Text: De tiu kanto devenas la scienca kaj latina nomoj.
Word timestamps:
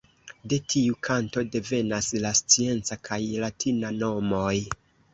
De 0.53 0.57
tiu 0.73 0.97
kanto 1.07 1.43
devenas 1.57 2.09
la 2.25 2.33
scienca 2.41 3.01
kaj 3.11 3.23
latina 3.47 3.97
nomoj. 4.03 4.61